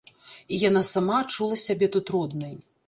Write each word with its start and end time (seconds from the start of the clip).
І 0.55 0.59
яна 0.69 0.81
сама 0.91 1.21
адчула 1.25 1.61
сябе 1.67 1.93
тут 1.99 2.15
роднай. 2.17 2.55